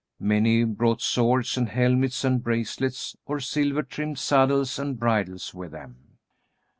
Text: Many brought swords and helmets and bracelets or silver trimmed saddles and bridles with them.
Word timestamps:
Many 0.19 0.63
brought 0.63 0.99
swords 0.99 1.57
and 1.57 1.69
helmets 1.69 2.23
and 2.23 2.41
bracelets 2.41 3.15
or 3.27 3.39
silver 3.39 3.83
trimmed 3.83 4.17
saddles 4.17 4.79
and 4.79 4.97
bridles 4.99 5.53
with 5.53 5.73
them. 5.73 6.17